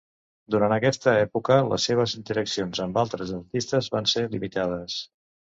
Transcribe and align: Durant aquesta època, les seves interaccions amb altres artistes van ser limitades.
Durant 0.53 0.71
aquesta 0.77 1.13
època, 1.25 1.57
les 1.73 1.85
seves 1.91 2.17
interaccions 2.21 2.83
amb 2.87 2.99
altres 3.05 3.35
artistes 3.41 3.91
van 3.97 4.11
ser 4.15 4.29
limitades. 4.37 4.99